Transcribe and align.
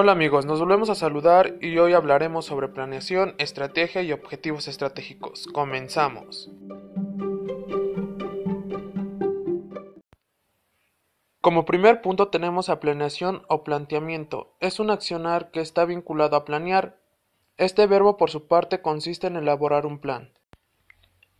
Hola 0.00 0.12
amigos, 0.12 0.46
nos 0.46 0.60
volvemos 0.60 0.90
a 0.90 0.94
saludar 0.94 1.56
y 1.60 1.76
hoy 1.78 1.92
hablaremos 1.92 2.46
sobre 2.46 2.68
planeación, 2.68 3.34
estrategia 3.38 4.00
y 4.00 4.12
objetivos 4.12 4.68
estratégicos. 4.68 5.48
Comenzamos. 5.48 6.52
Como 11.40 11.64
primer 11.64 12.00
punto 12.00 12.28
tenemos 12.28 12.68
a 12.68 12.78
planeación 12.78 13.42
o 13.48 13.64
planteamiento. 13.64 14.54
Es 14.60 14.78
un 14.78 14.90
accionar 14.90 15.50
que 15.50 15.58
está 15.58 15.84
vinculado 15.84 16.36
a 16.36 16.44
planear. 16.44 17.00
Este 17.56 17.88
verbo 17.88 18.16
por 18.16 18.30
su 18.30 18.46
parte 18.46 18.80
consiste 18.80 19.26
en 19.26 19.34
elaborar 19.34 19.84
un 19.84 19.98
plan. 19.98 20.30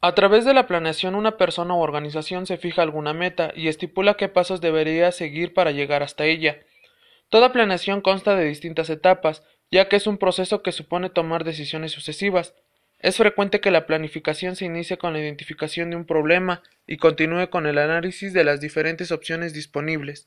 A 0.00 0.14
través 0.14 0.44
de 0.44 0.54
la 0.54 0.68
planeación 0.68 1.16
una 1.16 1.36
persona 1.38 1.74
o 1.74 1.80
organización 1.80 2.46
se 2.46 2.56
fija 2.56 2.82
alguna 2.82 3.14
meta 3.14 3.50
y 3.56 3.66
estipula 3.66 4.14
qué 4.14 4.28
pasos 4.28 4.60
debería 4.60 5.10
seguir 5.10 5.54
para 5.54 5.72
llegar 5.72 6.04
hasta 6.04 6.24
ella. 6.24 6.60
Toda 7.34 7.52
planeación 7.52 8.00
consta 8.00 8.36
de 8.36 8.44
distintas 8.44 8.88
etapas, 8.90 9.42
ya 9.68 9.88
que 9.88 9.96
es 9.96 10.06
un 10.06 10.18
proceso 10.18 10.62
que 10.62 10.70
supone 10.70 11.10
tomar 11.10 11.42
decisiones 11.42 11.90
sucesivas. 11.90 12.54
Es 13.00 13.16
frecuente 13.16 13.58
que 13.58 13.72
la 13.72 13.86
planificación 13.86 14.54
se 14.54 14.66
inicie 14.66 14.98
con 14.98 15.12
la 15.12 15.18
identificación 15.18 15.90
de 15.90 15.96
un 15.96 16.04
problema 16.04 16.62
y 16.86 16.96
continúe 16.96 17.50
con 17.50 17.66
el 17.66 17.78
análisis 17.78 18.32
de 18.34 18.44
las 18.44 18.60
diferentes 18.60 19.10
opciones 19.10 19.52
disponibles. 19.52 20.26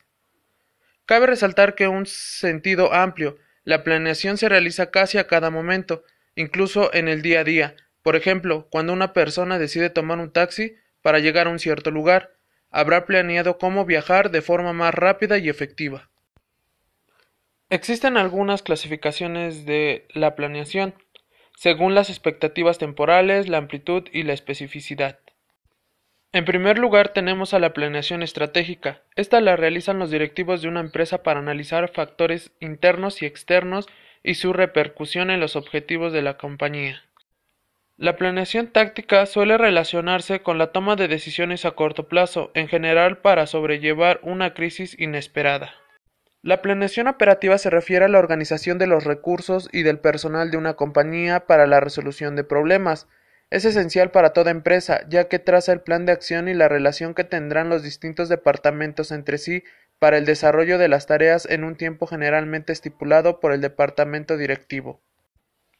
Cabe 1.06 1.28
resaltar 1.28 1.76
que 1.76 1.86
en 1.86 1.92
un 1.92 2.06
sentido 2.08 2.94
amplio, 2.94 3.38
la 3.64 3.86
planeación 3.86 4.38
se 4.38 4.50
realiza 4.50 4.92
casi 4.92 5.18
a 5.18 5.28
cada 5.28 5.50
momento, 5.50 6.04
incluso 6.36 6.94
en 6.94 7.08
el 7.08 7.22
día 7.22 7.40
a 7.40 7.46
día. 7.46 7.76
Por 8.04 8.18
ejemplo, 8.18 8.68
cuando 8.70 8.92
una 8.92 9.14
persona 9.14 9.58
decide 9.58 9.90
tomar 9.90 10.20
un 10.20 10.34
taxi 10.34 10.76
para 11.02 11.20
llegar 11.20 11.48
a 11.48 11.52
un 11.52 11.60
cierto 11.60 11.90
lugar, 11.90 12.34
habrá 12.70 13.06
planeado 13.06 13.58
cómo 13.58 13.86
viajar 13.86 14.30
de 14.30 14.42
forma 14.42 14.74
más 14.74 14.94
rápida 14.94 15.38
y 15.38 15.48
efectiva. 15.48 16.10
Existen 17.70 18.16
algunas 18.16 18.62
clasificaciones 18.62 19.66
de 19.66 20.08
la 20.14 20.36
planeación, 20.36 20.94
según 21.58 21.96
las 21.96 22.10
expectativas 22.10 22.78
temporales, 22.78 23.50
la 23.50 23.58
amplitud 23.58 24.04
y 24.14 24.24
la 24.24 24.32
especificidad. 24.32 25.20
En 26.32 26.46
primer 26.46 26.78
lugar 26.78 27.10
tenemos 27.10 27.54
a 27.54 27.60
la 27.60 27.74
planeación 27.74 28.24
estratégica. 28.24 29.02
Esta 29.16 29.42
la 29.42 29.58
realizan 29.58 30.00
los 30.00 30.12
directivos 30.12 30.62
de 30.62 30.70
una 30.70 30.80
empresa 30.80 31.24
para 31.24 31.42
analizar 31.42 31.92
factores 31.92 32.52
internos 32.62 33.22
y 33.22 33.26
externos 33.26 33.88
y 34.24 34.36
su 34.36 34.54
repercusión 34.54 35.30
en 35.30 35.42
los 35.42 35.58
objetivos 35.58 36.14
de 36.14 36.22
la 36.22 36.38
compañía. 36.38 37.04
La 37.98 38.16
planeación 38.16 38.68
táctica 38.68 39.26
suele 39.26 39.58
relacionarse 39.58 40.42
con 40.42 40.58
la 40.58 40.72
toma 40.72 40.96
de 40.96 41.10
decisiones 41.10 41.66
a 41.66 41.72
corto 41.72 42.08
plazo, 42.08 42.52
en 42.54 42.70
general 42.70 43.18
para 43.18 43.46
sobrellevar 43.46 44.22
una 44.24 44.54
crisis 44.54 44.98
inesperada. 44.98 45.74
La 46.42 46.62
planeación 46.62 47.08
operativa 47.08 47.58
se 47.58 47.70
refiere 47.70 48.06
a 48.06 48.10
la 48.10 48.20
organización 48.20 48.78
de 48.78 48.88
los 48.88 49.04
recursos 49.04 49.70
y 49.72 49.84
del 49.84 50.00
personal 50.00 50.52
de 50.52 50.58
una 50.58 50.76
compañía 50.76 51.42
para 51.42 51.68
la 51.68 51.80
resolución 51.80 52.36
de 52.36 52.44
problemas. 52.44 53.08
Es 53.50 53.66
esencial 53.66 54.12
para 54.12 54.34
toda 54.34 54.52
empresa, 54.52 55.02
ya 55.10 55.28
que 55.28 55.40
traza 55.40 55.74
el 55.74 55.82
plan 55.82 56.06
de 56.06 56.12
acción 56.12 56.48
y 56.48 56.54
la 56.54 56.68
relación 56.68 57.14
que 57.14 57.24
tendrán 57.24 57.70
los 57.70 57.82
distintos 57.82 58.30
departamentos 58.30 59.12
entre 59.12 59.38
sí 59.38 59.64
para 60.00 60.18
el 60.18 60.26
desarrollo 60.26 60.78
de 60.78 60.88
las 60.88 61.08
tareas 61.08 61.48
en 61.50 61.64
un 61.64 61.76
tiempo 61.76 62.08
generalmente 62.08 62.72
estipulado 62.72 63.40
por 63.40 63.52
el 63.52 63.62
departamento 63.62 64.38
directivo. 64.38 65.02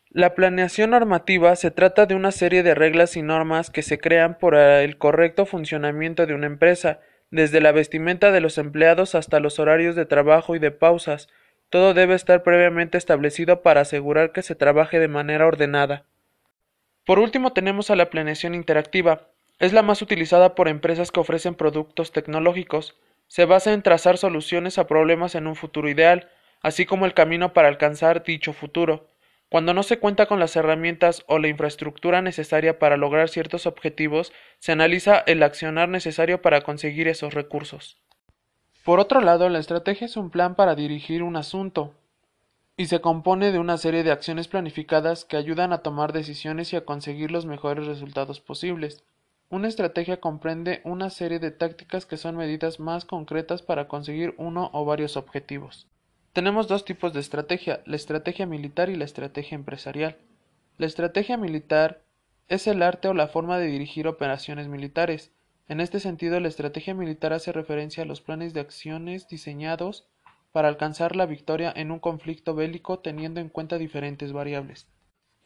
La 0.10 0.34
planeación 0.34 0.92
normativa 0.92 1.56
se 1.56 1.70
trata 1.70 2.06
de 2.06 2.16
una 2.16 2.32
serie 2.32 2.64
de 2.64 2.74
reglas 2.74 3.18
y 3.18 3.22
normas 3.22 3.70
que 3.70 3.84
se 3.84 4.00
crean 4.00 4.38
por 4.38 4.56
el 4.56 4.98
correcto 4.98 5.46
funcionamiento 5.46 6.26
de 6.26 6.34
una 6.34 6.48
empresa, 6.48 7.02
desde 7.30 7.60
la 7.62 7.72
vestimenta 7.72 8.32
de 8.32 8.42
los 8.42 8.58
empleados 8.58 9.16
hasta 9.16 9.40
los 9.40 9.60
horarios 9.60 9.96
de 9.96 10.06
trabajo 10.06 10.56
y 10.56 10.60
de 10.60 10.72
pausas, 10.72 11.28
todo 11.70 11.94
debe 11.94 12.16
estar 12.16 12.44
previamente 12.44 12.98
establecido 12.98 13.62
para 13.62 13.82
asegurar 13.82 14.32
que 14.32 14.42
se 14.42 14.56
trabaje 14.56 15.00
de 15.00 15.10
manera 15.10 15.46
ordenada. 15.46 16.06
Por 17.06 17.20
último 17.20 17.52
tenemos 17.52 17.90
a 17.90 17.96
la 17.96 18.10
planeación 18.10 18.56
interactiva. 18.56 19.28
Es 19.60 19.74
la 19.74 19.82
más 19.82 20.02
utilizada 20.02 20.56
por 20.56 20.68
empresas 20.68 21.12
que 21.12 21.20
ofrecen 21.20 21.56
productos 21.56 22.12
tecnológicos. 22.12 22.96
Se 23.28 23.46
basa 23.46 23.74
en 23.74 23.82
trazar 23.82 24.18
soluciones 24.18 24.78
a 24.78 24.88
problemas 24.88 25.36
en 25.36 25.48
un 25.48 25.56
futuro 25.56 25.90
ideal, 25.90 26.30
así 26.62 26.86
como 26.86 27.06
el 27.06 27.14
camino 27.14 27.54
para 27.54 27.68
alcanzar 27.68 28.24
dicho 28.24 28.54
futuro. 28.54 29.08
Cuando 29.50 29.74
no 29.74 29.84
se 29.84 30.00
cuenta 30.00 30.26
con 30.26 30.40
las 30.40 30.56
herramientas 30.58 31.24
o 31.28 31.40
la 31.40 31.48
infraestructura 31.48 32.22
necesaria 32.22 32.80
para 32.80 32.98
lograr 32.98 33.30
ciertos 33.30 33.66
objetivos, 33.66 34.34
se 34.60 34.74
analiza 34.74 35.24
el 35.26 35.42
accionar 35.42 35.88
necesario 35.88 36.42
para 36.42 36.62
conseguir 36.62 37.08
esos 37.08 37.34
recursos. 37.34 37.98
Por 38.84 39.00
otro 39.00 39.22
lado, 39.22 39.48
la 39.48 39.60
estrategia 39.60 40.06
es 40.06 40.18
un 40.18 40.32
plan 40.32 40.56
para 40.56 40.76
dirigir 40.76 41.24
un 41.24 41.38
asunto 41.38 41.94
y 42.76 42.88
se 42.88 43.02
compone 43.02 43.52
de 43.52 43.60
una 43.60 43.78
serie 43.78 44.04
de 44.04 44.12
acciones 44.12 44.48
planificadas 44.48 45.26
que 45.26 45.38
ayudan 45.38 45.74
a 45.74 45.80
tomar 45.80 46.14
decisiones 46.14 46.74
y 46.74 46.76
a 46.76 46.86
conseguir 46.86 47.32
los 47.32 47.46
mejores 47.46 47.88
resultados 47.88 48.40
posibles. 48.40 49.04
Una 49.50 49.70
estrategia 49.70 50.20
comprende 50.20 50.82
una 50.84 51.10
serie 51.10 51.40
de 51.40 51.52
tácticas 51.52 52.06
que 52.06 52.18
son 52.18 52.36
medidas 52.36 52.80
más 52.82 53.06
concretas 53.06 53.62
para 53.62 53.88
conseguir 53.88 54.36
uno 54.38 54.70
o 54.74 54.84
varios 54.84 55.16
objetivos. 55.18 55.88
Tenemos 56.38 56.68
dos 56.68 56.86
tipos 56.86 57.14
de 57.14 57.20
estrategia, 57.20 57.82
la 57.88 57.96
estrategia 57.96 58.46
militar 58.46 58.92
y 58.92 58.96
la 58.96 59.06
estrategia 59.06 59.56
empresarial. 59.56 60.18
La 60.78 60.86
estrategia 60.86 61.36
militar 61.36 62.04
es 62.48 62.68
el 62.68 62.84
arte 62.84 63.08
o 63.08 63.16
la 63.16 63.28
forma 63.28 63.58
de 63.58 63.66
dirigir 63.66 64.08
operaciones 64.08 64.68
militares. 64.68 65.32
En 65.68 65.80
este 65.80 66.00
sentido, 66.00 66.40
la 66.40 66.48
estrategia 66.48 66.94
militar 66.94 67.34
hace 67.34 67.52
referencia 67.52 68.04
a 68.04 68.06
los 68.06 68.22
planes 68.22 68.54
de 68.54 68.60
acciones 68.60 69.28
diseñados 69.28 70.06
para 70.52 70.68
alcanzar 70.68 71.16
la 71.16 71.26
victoria 71.26 71.74
en 71.76 71.90
un 71.90 71.98
conflicto 71.98 72.54
bélico 72.54 73.00
teniendo 73.00 73.40
en 73.40 73.50
cuenta 73.50 73.80
diferentes 73.80 74.32
variables 74.32 74.86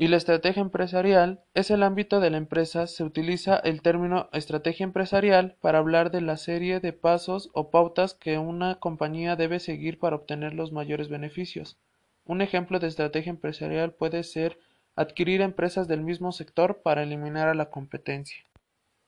y 0.01 0.07
la 0.07 0.17
estrategia 0.17 0.62
empresarial 0.62 1.44
es 1.53 1.69
el 1.69 1.84
ámbito 1.84 2.19
de 2.19 2.31
la 2.31 2.38
empresa. 2.38 2.88
Se 2.88 3.03
utiliza 3.03 3.57
el 3.57 3.84
término 3.84 4.29
estrategia 4.34 4.84
empresarial 4.84 5.57
para 5.62 5.78
hablar 5.78 6.09
de 6.09 6.22
la 6.22 6.38
serie 6.38 6.79
de 6.79 6.91
pasos 6.91 7.51
o 7.53 7.69
pautas 7.69 8.16
que 8.16 8.40
una 8.40 8.79
compañía 8.79 9.35
debe 9.35 9.59
seguir 9.59 10.00
para 10.00 10.16
obtener 10.16 10.56
los 10.56 10.72
mayores 10.72 11.07
beneficios. 11.07 11.78
Un 12.25 12.41
ejemplo 12.41 12.79
de 12.79 12.88
estrategia 12.88 13.29
empresarial 13.29 13.91
puede 13.91 14.23
ser 14.23 14.57
adquirir 14.95 15.41
empresas 15.41 15.88
del 15.88 16.01
mismo 16.01 16.31
sector 16.31 16.81
para 16.81 17.03
eliminar 17.03 17.47
a 17.47 17.53
la 17.53 17.69
competencia. 17.69 18.44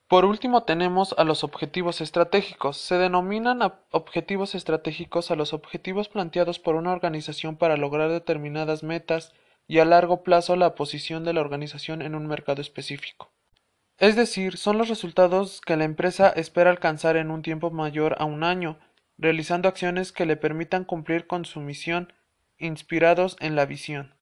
Por 0.08 0.26
último 0.26 0.62
tenemos 0.62 1.16
a 1.18 1.24
los 1.24 1.44
objetivos 1.44 2.02
estratégicos. 2.02 2.78
Se 2.78 3.00
denominan 3.00 3.62
objetivos 3.90 4.54
estratégicos 4.54 5.32
a 5.32 5.36
los 5.36 5.54
objetivos 5.54 6.08
planteados 6.08 6.60
por 6.60 6.76
una 6.76 6.92
organización 6.92 7.56
para 7.56 7.78
lograr 7.78 8.12
determinadas 8.12 8.84
metas 8.84 9.34
y 9.68 9.80
a 9.80 9.86
largo 9.86 10.24
plazo 10.24 10.56
la 10.56 10.76
posición 10.76 11.24
de 11.24 11.34
la 11.34 11.42
organización 11.42 12.02
en 12.02 12.16
un 12.16 12.28
mercado 12.28 12.62
específico. 12.62 13.32
Es 13.98 14.16
decir, 14.16 14.58
son 14.58 14.78
los 14.78 14.90
resultados 14.90 15.62
que 15.62 15.78
la 15.78 15.84
empresa 15.86 16.30
espera 16.30 16.72
alcanzar 16.72 17.16
en 17.16 17.32
un 17.32 17.42
tiempo 17.42 17.72
mayor 17.72 18.16
a 18.20 18.26
un 18.26 18.44
año, 18.44 18.80
realizando 19.18 19.70
acciones 19.70 20.12
que 20.12 20.26
le 20.26 20.36
permitan 20.36 20.84
cumplir 20.84 21.28
con 21.28 21.46
su 21.46 21.60
misión, 21.60 22.12
inspirados 22.58 23.38
en 23.40 23.56
la 23.56 23.66
visión. 23.66 24.16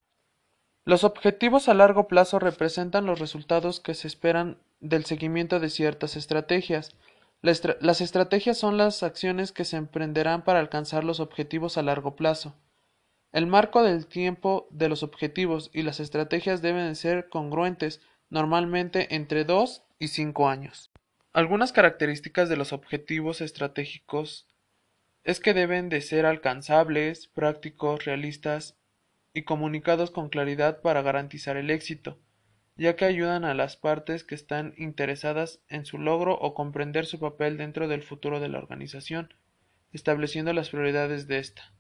Los 0.84 1.04
objetivos 1.04 1.70
a 1.70 1.74
largo 1.74 2.08
plazo 2.08 2.40
representan 2.40 3.06
los 3.06 3.20
resultados 3.20 3.80
que 3.80 3.94
se 3.94 4.08
esperan 4.08 4.58
del 4.80 5.06
seguimiento 5.06 5.60
de 5.60 5.70
ciertas 5.70 6.16
estrategias. 6.16 6.96
las 7.42 8.02
estrategias 8.02 8.58
son 8.58 8.78
las 8.78 9.04
acciones 9.04 9.52
que 9.52 9.66
se 9.66 9.78
emprenderán 9.78 10.44
para 10.44 10.60
alcanzar 10.60 11.04
los 11.04 11.20
objetivos 11.20 11.78
a 11.78 11.84
largo 11.84 12.16
plazo. 12.16 12.56
El 13.32 13.48
marco 13.48 13.82
del 13.82 14.08
tiempo 14.08 14.68
de 14.72 14.90
los 14.90 15.04
objetivos 15.04 15.70
y 15.74 15.84
las 15.84 16.02
estrategias 16.02 16.62
deben 16.62 16.96
ser 16.98 17.30
congruentes, 17.30 18.02
normalmente 18.30 19.16
entre 19.16 19.46
dos 19.46 19.84
y 20.00 20.10
cinco 20.10 20.50
años. 20.50 20.92
Algunas 21.32 21.72
características 21.72 22.50
de 22.50 22.58
los 22.58 22.74
objetivos 22.74 23.40
estratégicos 23.40 24.50
es 25.24 25.40
que 25.40 25.54
deben 25.54 25.88
de 25.88 26.02
ser 26.02 26.26
alcanzables, 26.26 27.28
prácticos, 27.28 28.04
realistas 28.04 28.78
y 29.34 29.44
comunicados 29.44 30.12
con 30.12 30.28
claridad 30.28 30.82
para 30.82 31.02
garantizar 31.02 31.56
el 31.56 31.70
éxito, 31.70 32.20
ya 32.76 32.98
que 32.98 33.06
ayudan 33.06 33.46
a 33.46 33.54
las 33.54 33.78
partes 33.78 34.26
que 34.26 34.36
están 34.36 34.74
interesadas 34.76 35.62
en 35.70 35.86
su 35.86 36.00
logro 36.00 36.34
o 36.34 36.54
comprender 36.54 37.06
su 37.06 37.18
papel 37.18 37.58
dentro 37.58 37.88
del 37.88 38.04
futuro 38.04 38.42
de 38.42 38.50
la 38.50 38.58
organización, 38.58 39.34
estableciendo 39.94 40.52
las 40.52 40.70
prioridades 40.70 41.28
de 41.28 41.40
esta. 41.40 41.72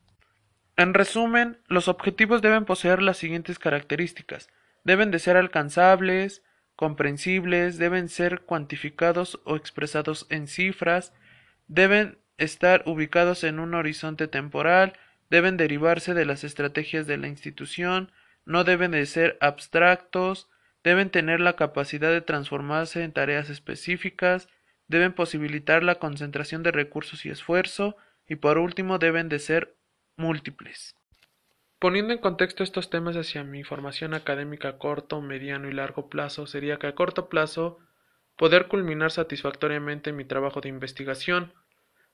En 0.81 0.95
resumen, 0.95 1.59
los 1.67 1.87
objetivos 1.87 2.41
deben 2.41 2.65
poseer 2.65 3.03
las 3.03 3.17
siguientes 3.17 3.59
características. 3.59 4.49
Deben 4.83 5.11
de 5.11 5.19
ser 5.19 5.37
alcanzables, 5.37 6.41
comprensibles, 6.75 7.77
deben 7.77 8.09
ser 8.09 8.41
cuantificados 8.41 9.39
o 9.43 9.55
expresados 9.55 10.25
en 10.31 10.47
cifras, 10.47 11.13
deben 11.67 12.17
estar 12.39 12.81
ubicados 12.87 13.43
en 13.43 13.59
un 13.59 13.75
horizonte 13.75 14.27
temporal, 14.27 14.93
deben 15.29 15.55
derivarse 15.55 16.15
de 16.15 16.25
las 16.25 16.43
estrategias 16.43 17.05
de 17.05 17.17
la 17.17 17.27
institución, 17.27 18.11
no 18.45 18.63
deben 18.63 18.89
de 18.89 19.05
ser 19.05 19.37
abstractos, 19.39 20.49
deben 20.83 21.11
tener 21.11 21.41
la 21.41 21.55
capacidad 21.55 22.09
de 22.09 22.21
transformarse 22.21 23.03
en 23.03 23.11
tareas 23.11 23.51
específicas, 23.51 24.49
deben 24.87 25.13
posibilitar 25.13 25.83
la 25.83 25.99
concentración 25.99 26.63
de 26.63 26.71
recursos 26.71 27.23
y 27.27 27.29
esfuerzo, 27.29 27.97
y 28.27 28.37
por 28.37 28.57
último 28.57 28.97
deben 28.97 29.29
de 29.29 29.37
ser 29.37 29.75
múltiples 30.21 30.95
Poniendo 31.81 32.13
en 32.13 32.19
contexto 32.19 32.61
estos 32.61 32.91
temas 32.91 33.17
hacia 33.17 33.43
mi 33.43 33.63
formación 33.63 34.13
académica 34.13 34.67
a 34.67 34.77
corto, 34.77 35.19
mediano 35.19 35.67
y 35.67 35.73
largo 35.73 36.09
plazo, 36.09 36.45
sería 36.45 36.77
que 36.77 36.85
a 36.85 36.93
corto 36.93 37.27
plazo 37.27 37.79
poder 38.37 38.67
culminar 38.67 39.09
satisfactoriamente 39.09 40.13
mi 40.13 40.23
trabajo 40.23 40.61
de 40.61 40.69
investigación, 40.69 41.53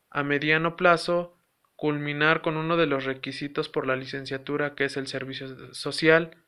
a 0.08 0.22
mediano 0.22 0.74
plazo 0.74 1.36
culminar 1.76 2.40
con 2.40 2.56
uno 2.56 2.78
de 2.78 2.86
los 2.86 3.04
requisitos 3.04 3.68
por 3.68 3.86
la 3.86 3.94
licenciatura 3.94 4.74
que 4.74 4.86
es 4.86 4.96
el 4.96 5.06
servicio 5.06 5.74
social 5.74 6.38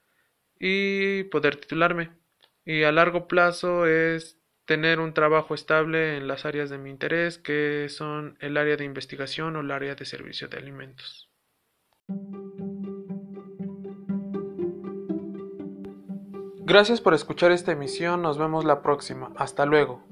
y 0.58 1.24
poder 1.24 1.56
titularme. 1.56 2.12
Y 2.64 2.84
a 2.84 2.90
largo 2.90 3.28
plazo 3.28 3.84
es 3.84 4.40
tener 4.64 4.98
un 4.98 5.12
trabajo 5.12 5.54
estable 5.54 6.16
en 6.16 6.26
las 6.26 6.46
áreas 6.46 6.70
de 6.70 6.78
mi 6.78 6.88
interés, 6.88 7.36
que 7.36 7.90
son 7.90 8.38
el 8.40 8.56
área 8.56 8.78
de 8.78 8.86
investigación 8.86 9.56
o 9.56 9.60
el 9.60 9.72
área 9.72 9.94
de 9.94 10.06
servicio 10.06 10.48
de 10.48 10.56
alimentos. 10.56 11.29
Gracias 16.70 17.00
por 17.00 17.14
escuchar 17.14 17.50
esta 17.50 17.72
emisión, 17.72 18.22
nos 18.22 18.38
vemos 18.38 18.64
la 18.64 18.80
próxima, 18.80 19.32
hasta 19.36 19.66
luego. 19.66 20.04